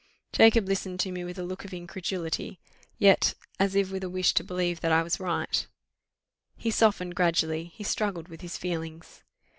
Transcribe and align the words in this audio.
Jacob 0.33 0.67
listened 0.67 0.99
to 0.99 1.11
me 1.11 1.23
with 1.23 1.37
a 1.37 1.43
look 1.43 1.63
of 1.63 1.75
incredulity, 1.75 2.59
yet 2.97 3.35
as 3.59 3.75
if 3.75 3.91
with 3.91 4.03
a 4.03 4.09
wish 4.09 4.33
to 4.33 4.43
believe 4.43 4.79
that 4.81 4.91
I 4.91 5.03
was 5.03 5.19
right: 5.19 5.67
he 6.57 6.71
softened 6.71 7.13
gradually 7.13 7.65
he 7.65 7.83
struggled 7.83 8.27
with 8.27 8.41
his 8.41 8.57
feelings. 8.57 9.21